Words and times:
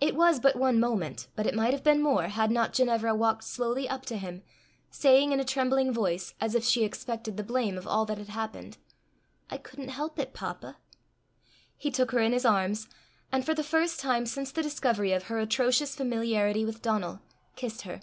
It 0.00 0.16
was 0.16 0.40
but 0.40 0.56
one 0.56 0.80
moment, 0.80 1.26
but 1.36 1.46
it 1.46 1.54
might 1.54 1.74
have 1.74 1.84
been 1.84 2.00
more, 2.00 2.28
had 2.28 2.50
not 2.50 2.72
Ginevra 2.72 3.14
walked 3.14 3.44
slowly 3.44 3.86
up 3.86 4.06
to 4.06 4.16
him, 4.16 4.42
saying 4.90 5.30
in 5.30 5.40
a 5.40 5.44
trembling 5.44 5.92
voice, 5.92 6.32
as 6.40 6.54
if 6.54 6.64
she 6.64 6.84
expected 6.84 7.36
the 7.36 7.42
blame 7.44 7.76
of 7.76 7.86
all 7.86 8.06
that 8.06 8.16
had 8.16 8.28
happened, 8.30 8.78
"I 9.50 9.58
couldn't 9.58 9.90
help 9.90 10.18
it, 10.18 10.32
papa." 10.32 10.78
He 11.76 11.90
took 11.90 12.12
her 12.12 12.20
in 12.20 12.32
his 12.32 12.46
arms, 12.46 12.88
and, 13.30 13.44
for 13.44 13.52
the 13.52 13.62
first 13.62 14.00
time 14.00 14.24
since 14.24 14.50
the 14.50 14.62
discovery 14.62 15.12
of 15.12 15.24
her 15.24 15.38
atrocious 15.38 15.94
familiarity 15.94 16.64
with 16.64 16.80
Donal, 16.80 17.20
kissed 17.54 17.82
her. 17.82 18.00